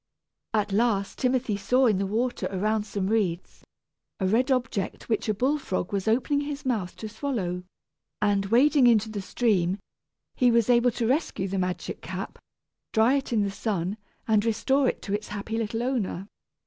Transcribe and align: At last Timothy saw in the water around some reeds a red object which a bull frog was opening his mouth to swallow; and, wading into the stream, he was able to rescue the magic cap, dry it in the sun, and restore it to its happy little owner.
At 0.55 0.71
last 0.71 1.19
Timothy 1.19 1.55
saw 1.55 1.85
in 1.85 1.99
the 1.99 2.07
water 2.07 2.47
around 2.51 2.85
some 2.87 3.05
reeds 3.05 3.63
a 4.19 4.25
red 4.25 4.49
object 4.49 5.07
which 5.09 5.29
a 5.29 5.33
bull 5.35 5.59
frog 5.59 5.93
was 5.93 6.07
opening 6.07 6.39
his 6.41 6.65
mouth 6.65 6.95
to 6.95 7.07
swallow; 7.07 7.61
and, 8.19 8.47
wading 8.47 8.87
into 8.87 9.09
the 9.09 9.21
stream, 9.21 9.77
he 10.35 10.49
was 10.49 10.71
able 10.71 10.89
to 10.89 11.05
rescue 11.05 11.47
the 11.47 11.59
magic 11.59 12.01
cap, 12.01 12.39
dry 12.93 13.13
it 13.17 13.31
in 13.31 13.43
the 13.43 13.51
sun, 13.51 13.95
and 14.27 14.43
restore 14.43 14.89
it 14.89 15.03
to 15.03 15.13
its 15.13 15.27
happy 15.27 15.55
little 15.59 15.83
owner. 15.83 16.27